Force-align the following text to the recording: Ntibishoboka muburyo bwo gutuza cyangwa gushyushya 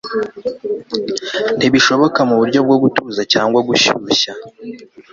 Ntibishoboka 1.57 2.19
muburyo 2.29 2.59
bwo 2.65 2.77
gutuza 2.83 3.21
cyangwa 3.33 3.59
gushyushya 3.67 4.31